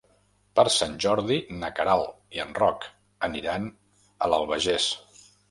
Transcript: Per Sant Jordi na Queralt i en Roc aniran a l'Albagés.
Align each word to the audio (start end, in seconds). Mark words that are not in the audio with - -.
Per 0.59 0.63
Sant 0.75 0.95
Jordi 1.03 1.37
na 1.57 1.69
Queralt 1.79 2.39
i 2.39 2.41
en 2.45 2.57
Roc 2.61 2.89
aniran 3.29 3.69
a 4.29 4.33
l'Albagés. 4.35 4.91